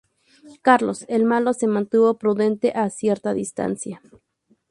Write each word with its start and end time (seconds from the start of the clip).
Carlos 0.63 1.05
el 1.09 1.25
Malo 1.25 1.53
se 1.53 1.67
mantuvo 1.67 2.15
prudentemente 2.17 2.71
a 2.75 2.89
cierta 2.89 3.35
distancia. 3.35 4.01